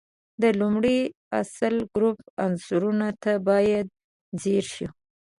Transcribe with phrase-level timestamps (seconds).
[0.41, 0.99] د لومړي
[1.41, 3.85] اصلي ګروپ عنصرونو ته باید
[4.41, 4.87] ځیر شو.